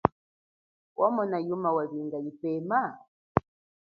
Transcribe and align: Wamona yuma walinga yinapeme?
Wamona 0.99 1.37
yuma 1.47 1.69
walinga 1.77 2.17
yinapeme? 2.25 2.79